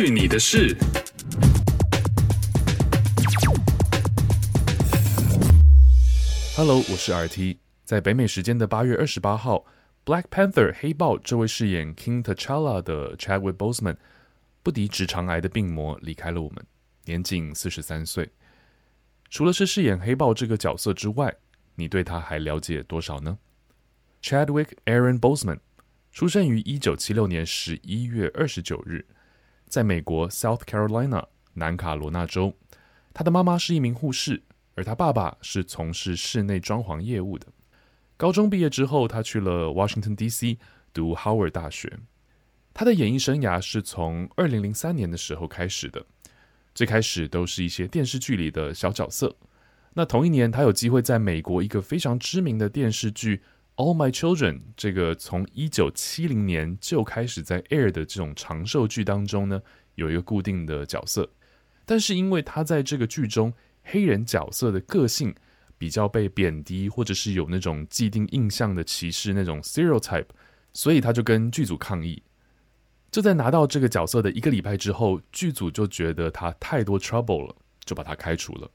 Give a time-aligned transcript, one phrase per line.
[0.00, 0.76] 去你的事
[6.56, 7.56] ！Hello，我是 RT。
[7.82, 9.66] 在北美时间的八月二十八号，
[10.08, 13.96] 《Black Panther》黑豹这位饰演 King T'Challa 的 Chadwick Boseman
[14.62, 16.64] 不敌直肠癌的病魔离开了我们，
[17.04, 18.30] 年仅四十三岁。
[19.28, 21.34] 除了是饰演黑豹这个角色之外，
[21.74, 23.36] 你对他还了解多少呢
[24.22, 25.58] ？Chadwick Aaron Boseman
[26.12, 29.04] 出生于一九七六年十一月二十九日，
[29.68, 32.54] 在美国 South Carolina 南卡罗纳州。
[33.14, 34.42] 他的妈妈是一名护士，
[34.74, 37.46] 而他爸爸是从事室内装潢业务的。
[38.16, 40.58] 高中毕业之后，他去了 Washington D.C.
[40.92, 41.98] 读 Howard 大学。
[42.74, 46.04] 他的演艺生涯是从二零零三年的时候开始的。
[46.74, 49.34] 最开始都是一些电视剧里的小角色。
[49.94, 53.36] 那同一年，他有机会在美国一个非常知名的电视剧
[53.78, 59.62] 《All My Children》这个从一九七零年就开始在 air 的这种长寿剧当中呢，
[59.94, 61.30] 有一个固定的角色。
[61.86, 63.54] 但是因为他在这个剧中
[63.84, 65.32] 黑人角色的个性
[65.78, 70.26] 比较被贬低，或者是有那种既定印象的歧视那种 stereotype，
[70.72, 72.20] 所以他就跟剧组抗议。
[73.12, 77.54] 就在拿到这个角色的一个礼拜之后，剧组就觉得他太多 trouble 了，
[77.84, 78.68] 就把他开除了。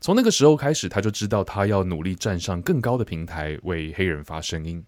[0.00, 4.82] 从那个时候开始，他就知道他要努力站上更高的平台，为黑人发声音。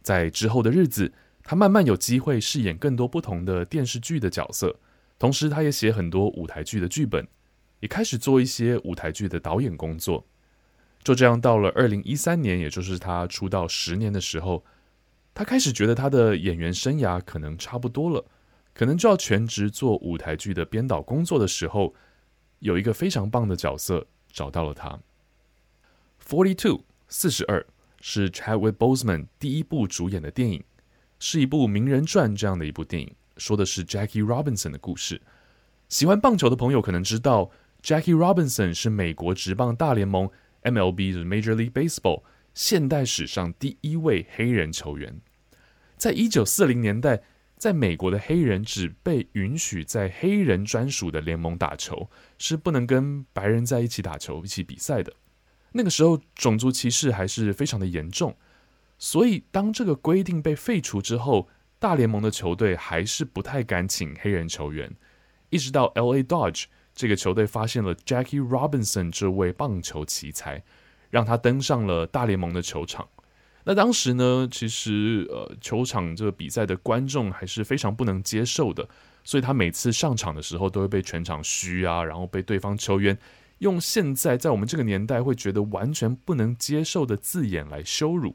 [0.00, 4.74] 在之后的日子，他慢慢有机会饰演更多不同的电视剧的角色，
[5.18, 7.28] 同时他也写很多舞台剧的剧本，
[7.80, 10.26] 也开始做一些舞台剧的导演工作。
[11.04, 14.64] 就这样，到了二零一三年，也就是他出道十年的时候。
[15.34, 18.24] 他开始觉得他的演员生涯可能差不多了，
[18.74, 21.94] 可能就要全职做舞台剧的编导工作的时候，
[22.58, 24.98] 有一个非常棒的角色找到了他。
[26.26, 27.64] Forty Two 四十二
[28.00, 30.64] 是 Chadwick Boseman 第一部主演的电影，
[31.18, 35.20] 是一部名人传这样的一部电影，说的是 Jackie Robinson 的故事。
[35.88, 37.50] 喜欢棒球的朋友可能知道
[37.82, 40.30] ，Jackie Robinson 是美国职棒大联盟
[40.62, 42.22] MLB 的 Major League Baseball。
[42.54, 45.20] 现代史上第一位黑人球员，
[45.96, 47.22] 在一九四零年代，
[47.62, 55.12] 在美国的黑人只被允许在黑人专属的联盟打球，是不能跟白人在一起打球、一起比赛的。
[55.70, 58.36] 那个时候，种族歧视还是非常的严重，
[58.98, 64.92] 所以当这个规定被废除之后，大联盟的球队还是不太敢请黑人球员。
[65.50, 70.64] 一直到 LA Dodge 这个球队发现了 Jackie Robinson 这位棒球奇才。
[71.10, 73.06] 让他登上了大联盟的球场。
[73.64, 78.88] 那当时呢，其实呃，球场这个比赛的观众还是非常不能接受的，
[79.22, 83.16] 所以他每次上场的时候都会被全场嘘啊，然后被对方球员
[83.58, 88.34] 用现在在我们这个年代会觉得完全不能接受的字眼来羞辱。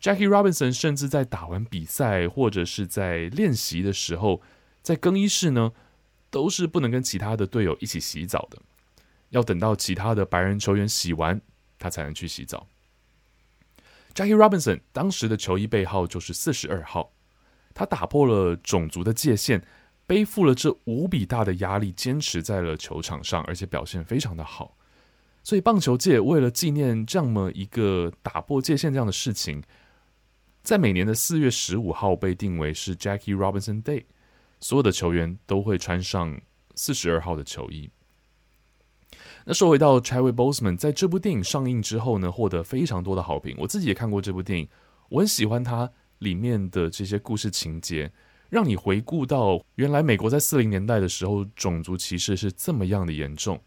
[0.00, 4.40] Jackie Robinson 甚至在打完比赛或者是在练习的时候，
[4.80, 5.72] 在更衣室呢，
[6.30, 8.58] 都是不能跟其他的队友一起洗澡的，
[9.28, 11.40] 要等到其他的白人球员洗完。
[11.78, 12.66] 他才能去洗澡。
[14.20, 17.14] Jackie Robinson 当时的球衣背号就是四十二号，
[17.72, 19.62] 他打破了种族的界限，
[20.06, 24.76] 背负了这无比大的压力，坚持在了球场上，而且表现非常的好。
[25.42, 29.62] 所以棒球界为了纪念这么一个打破界限这样的事情，
[30.62, 34.04] 在每年的四月十五号被定为是 Jackie Robinson Day，
[34.60, 36.38] 所有的球员都会穿上
[36.74, 37.88] 四十二号的球衣。
[39.44, 43.56] 那说回到 c h a d w i c Boseman，在这部电影上映之后呢，获得非常多的好评。
[43.58, 44.68] 我自己也看过这部电影，
[45.08, 48.12] 我很喜欢它里面的这些故事情节，
[48.50, 53.60] 让你回顾到原来美国在四零年代的时候，种族歧视是这么样的严重。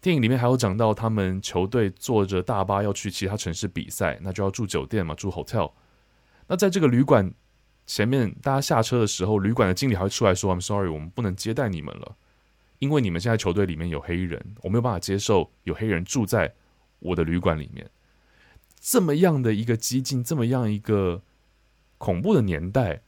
[0.00, 5.72] 电影里面还有讲到，他们球队坐着大巴要去其他城市比赛，那就要住酒店嘛，住 hotel。
[6.46, 7.34] 那在这个旅馆
[7.86, 12.14] 前面，大家下车的时候，旅馆的经理还会出来说：“I'm sorry，我们不能接待你们了。”
[12.78, 16.52] 因为你们现在球队里面有黑人，我没有办法接受有黑人住在
[16.98, 17.88] 我的旅馆里面。
[18.78, 21.22] 这么样的一个激进，这么样一个
[21.98, 23.02] 恐怖的年代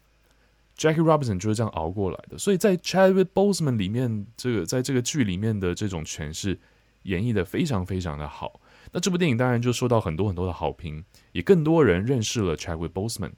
[0.77, 2.37] ，Jackie Robinson 就是这样熬过来的。
[2.37, 6.59] 所以在 Chadwick Boseman 里面，这个在这个剧里面的这种诠释
[7.03, 8.61] 演绎的非常非常的好。
[8.91, 13.33] 那这部电影当然就受到很多很多的好评，也更多人认识了 Chadwick Boseman。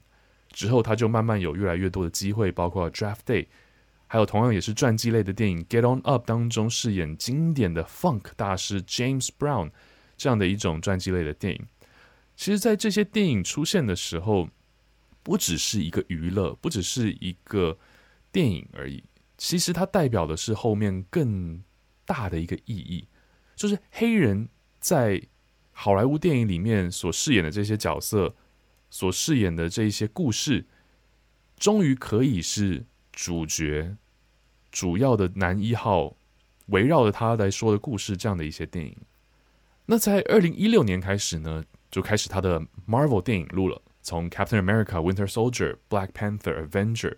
[0.49, 3.47] 之后他就慢慢有越来越多的机会，包括 Draft Day。
[4.11, 9.71] 还有同样也是传记类的电影《Get On Up》当中饰演经典的 Funk 大师 James Brown
[10.17, 11.65] 这样的一种传记类的电影，
[12.35, 14.49] 其实，在这些电影出现的时候，
[15.23, 17.79] 不只是一个娱乐，不只是一个
[18.33, 19.01] 电影而已，
[19.37, 21.63] 其实它代表的是后面更
[22.03, 23.07] 大的一个意义，
[23.55, 24.49] 就是黑人
[24.81, 25.21] 在
[25.71, 28.35] 好莱坞电影里面所饰演的这些角色，
[28.89, 30.65] 所饰演的这一些故事，
[31.57, 33.97] 终于可以是主角。
[34.71, 36.15] 主要的男一号
[36.67, 38.95] 围绕着他来说的故事这样的一些电影。
[39.85, 47.17] 那在二零一六年开始呢，就开始他的 Marvel 电影路了，从 Captain America、Winter Soldier、Black Panther、Avenger。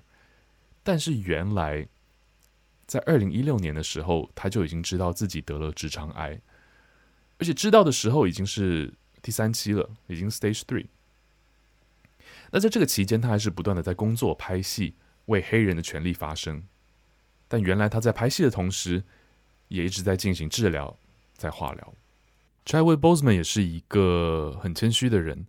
[0.81, 1.87] 但是原来
[2.87, 6.41] 在二零一六年的时候，他就已经知道自己得了直肠癌，
[7.37, 8.91] 而且知道的时候已经是
[9.21, 10.87] 第三期了，已经 Stage Three。
[12.49, 16.63] 那在这个期间，他还是不断的在工作、拍戏，为黑人的权利发声。
[17.47, 19.03] 但原来他在拍戏的同时，
[19.67, 20.97] 也一直在进行治疗，
[21.35, 21.93] 在化疗。
[22.65, 25.45] c h a d w i c Boseman 也是一个很谦虚的人，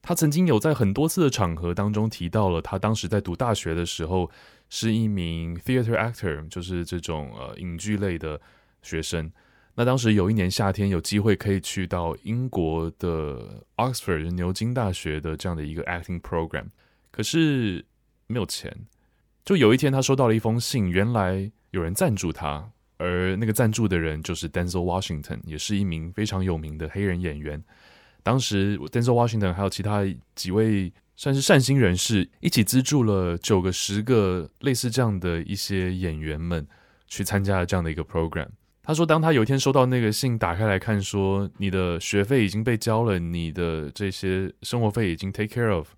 [0.00, 4.30] 他曾经有在很多次的场合当中提到了，他当时在读大学的时候
[4.70, 8.40] 是一名 theater actor，就是这种呃影剧类的
[8.82, 9.30] 学生。
[9.74, 16.66] 那当时有一年夏天，有机会可以去到英国的 Oxford 牛津大学的这样的一个 acting program，
[17.10, 17.84] 可是
[18.26, 18.86] 没有钱。
[19.44, 27.62] 就有一天，他收到了一封信，原来有人赞助他，而那个赞助的人就是 Denzel Washington，也是一名非常有名的黑人演员。
[28.22, 30.02] 当时 Denzel Washington 还有其他
[30.36, 36.66] 几位算是善心人士，一起资助了九个、十个类似这样的一些演员们
[37.08, 38.48] 去参加了这样的一个 program。
[38.84, 45.88] 他说：“当他有一天收到那个信，打开来看，说你的学费已经被交了，你的这些生活费已经 take care of，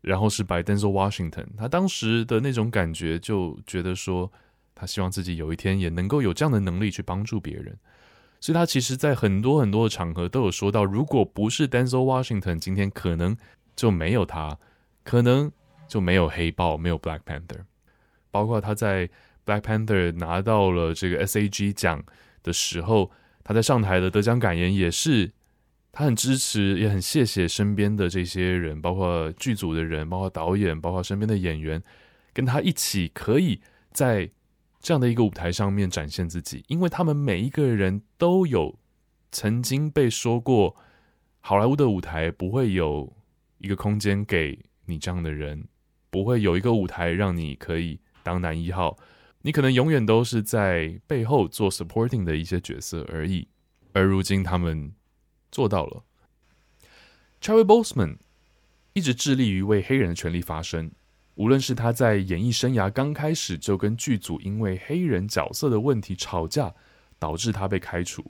[0.00, 1.46] 然后是 by Denzel Washington。
[1.56, 4.30] 他当时的那种感觉，就觉得说，
[4.74, 7.76] 他希望自己有一天也能够有这样的能力去帮助别人。
[8.40, 13.36] 所以，他其实在很多很多的场合都有说到，如果不是 Denzel Washington，今天可能
[13.76, 14.58] 就没有他，
[15.04, 15.52] 可能
[15.88, 17.64] 就没有黑豹，没有 Black Panther，
[18.30, 19.08] 包括他在。”
[19.46, 22.04] Black Panther 拿到了这个 SAG 奖
[22.42, 23.10] 的时候，
[23.42, 25.32] 他在上台的得奖感言也是，
[25.92, 31.82] 他很支持，也很谢谢身边的这些人，包括剧组的人，包括导演，包括身边的演员，
[32.32, 33.60] 跟他一起可以
[33.92, 34.30] 在
[34.80, 38.78] 这样的一个舞台上面展现自己，因为他们每一个人都有
[39.32, 40.76] 曾经被说过，
[41.40, 43.12] 好莱坞的舞台不会有
[43.58, 45.66] 一个空间给你这样的人，
[46.08, 48.96] 不会有一个舞台让你可以当男一号。
[49.42, 53.48] 你可能永远都是在背后做 supporting 的一些角色而已，
[53.92, 54.92] 而如今他们
[55.50, 56.02] 做到了。
[57.40, 58.16] Cherry Boseman
[58.92, 60.90] 一直致力于为黑人的权利发声，
[61.36, 66.74] 无论是他在演艺生涯刚开始就跟剧组因为黑人角色的问题吵架，
[67.18, 68.22] 导致他被开除。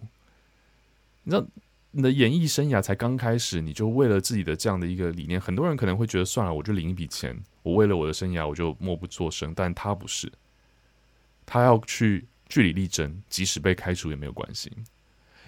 [1.25, 1.47] 你知道，
[1.91, 9.53] 你的演艺生涯才刚开始，你就为了自己的这样的一个理念，很多人可能会觉得算了，我就领一笔钱，我为了我的生涯，我就默不作声。
[9.55, 10.31] 但他不是。
[11.45, 14.71] 他要去据理力争，即使被开除也没有关系。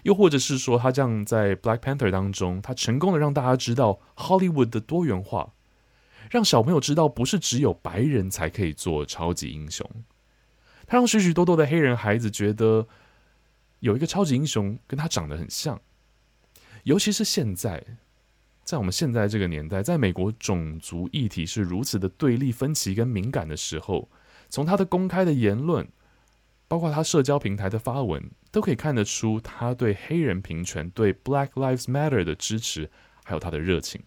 [0.03, 5.53] 又或者是说，他这样在《Black Panther》当中，他成功的让大家知道 Hollywood 的多元化，
[6.31, 9.89] 让小朋友知道不是只有白人才可以做超级英雄。
[10.87, 12.87] 他让许许多多的黑人孩子觉得
[13.81, 15.81] 有一个超级英雄跟他长得很像。
[16.85, 17.83] 尤其是现在，
[18.65, 24.09] 在我们现在这个年代，在美国种族议题是如此的对立、分歧跟敏感的时候。
[24.49, 25.89] 从他的公开的言论，
[26.73, 32.91] 包括他社交平台的发文，都可以看得出他对黑人平权、对 Black Lives Matter 的支持，
[33.25, 34.01] 还有他的热情。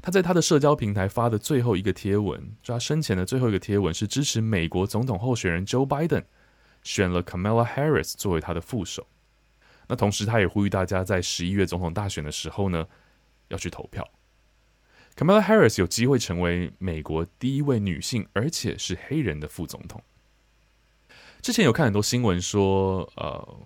[0.00, 6.22] 他在他的社交平台发的最后一个贴文，就他生前的最后一个贴文，是支持美国总统候选人 Joe Biden，
[6.84, 9.08] 选了 Kamala Harris 作为他的副手。
[9.88, 12.86] 那同时，他也呼吁大家在十一月总统大选的时候呢，
[13.48, 14.08] 要去投票。
[15.16, 20.00] Kamala Harris 有机会成为美国第一位女性，而且是黑人的副总统。
[21.42, 23.58] 之前有看很多新闻说，呃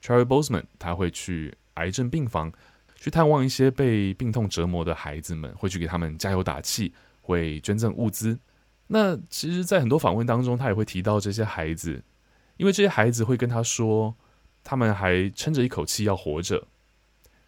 [0.00, 2.52] ，Chadwick Boseman 他会去癌症病房
[2.94, 8.38] 去探望一些被病痛折磨的孩子们，会去给他们加油打气，会捐赠物资。
[8.86, 12.00] 那其实，在很多访问当中，他也会提到这些孩子，
[12.56, 14.14] 因为这些孩子会跟他说，
[14.62, 16.68] 他们还撑着一口气要活着。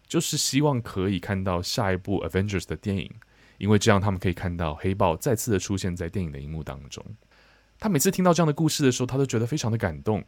[0.05, 3.09] 就是希望可以看到下一部 Avengers 的电影，
[3.57, 7.03] 因为这样他们可以看到黑豹再次的出现在电影的荧幕当中。
[7.79, 10.23] 他每次听到这样的故事的时候，他都觉得非常的感动。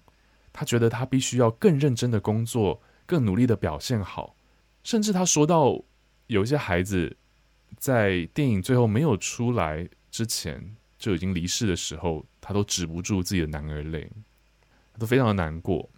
[0.53, 4.35] 他觉得他必须要更认真的工作，更努力的表现好。
[4.83, 5.79] 甚至他说到，
[6.27, 7.15] 有一些孩子
[7.77, 14.09] 在电影最后没有出来之前就已经离世的时候，他都止不住自己的男儿泪，
[14.93, 15.89] 他都非常的难过。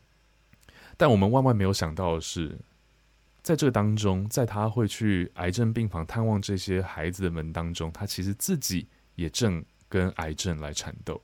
[0.97, 2.57] 但我们万万没有想到的是。
[3.41, 11.19] 在这个当中，在他会去癌症病房探望这些孩子的门当中，他其实自己也正跟癌症来缠斗。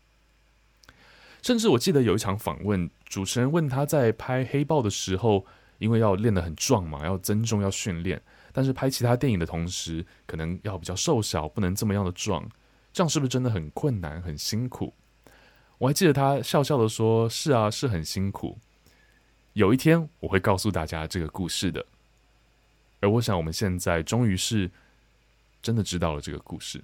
[1.46, 5.46] 甚至我记得有一场访问，主持人问他在拍《黑豹》的时候，
[5.78, 8.20] 因为要练得很壮嘛，要增重，要训练，
[8.52, 12.50] 但是拍其他电影的同时，可能要比较瘦小，不能这么样的壮，
[12.92, 14.92] 这样是不是真的很困难、很辛苦？
[15.78, 18.58] 我还记得他笑笑的说：“是啊，是很辛苦。
[19.54, 21.86] 有一天我会告诉大家这个故事的。”
[23.02, 24.72] 而我想，我们现在终于是
[25.62, 26.84] 真的知道了这个故事。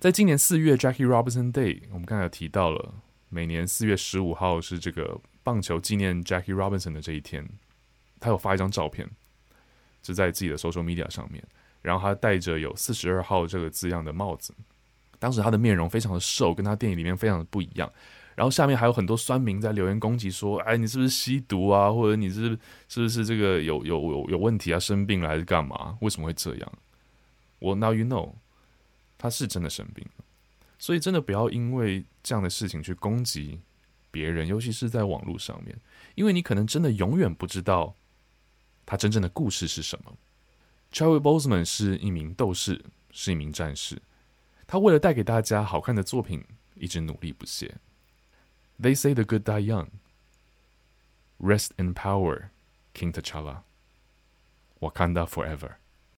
[0.00, 2.94] 在今年四月，Jackie Robinson Day，我们刚才有提到了，
[3.30, 7.44] 每年四月十五号是这个棒球纪念 Jackie Robinson 的这一天。
[8.20, 9.10] 他有发一张照片，
[10.00, 11.42] 就在自己的 social media 上面，
[11.82, 14.54] 然后他戴着有四十二号这个字样的帽子。
[15.18, 17.90] 当时他的面容非常的瘦，跟他电影里面非常的不一样。
[18.36, 21.90] 然后下面还有很多酸民在留言攻击说：“哎，你是不是吸毒啊？
[21.90, 22.56] 或者你是
[22.88, 24.78] 是不是这个有有有有问题啊？
[24.78, 25.98] 生病了还是干嘛？
[26.00, 26.72] 为什么会这样？”
[27.58, 28.32] 我 now you know，
[29.18, 30.24] 他是真的生病了。
[30.78, 33.60] 所以真的不要因为这样的事情去攻击
[34.10, 35.76] 别人，尤其是在网络上面，
[36.14, 37.94] 因为你可能真的永远不知道
[38.86, 40.16] 他真正的故事是什么。
[40.92, 44.00] Chadwick Boseman 是一名斗士，是一名战士，
[44.66, 46.44] 他为了带给大家好看的作品，
[46.76, 47.74] 一直努力不懈。
[48.80, 49.88] They say the good die young.
[51.40, 52.50] Rest in power,
[52.94, 53.62] King T'Challa.
[54.80, 55.72] Wakanda forever.